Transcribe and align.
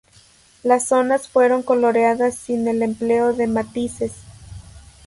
Las 0.63 0.87
zonas 0.87 1.27
fueron 1.29 1.61
coloreadas 1.61 2.35
sin 2.35 2.67
el 2.67 2.81
empleo 2.81 3.33
de 3.33 3.45
matices. 3.45 4.13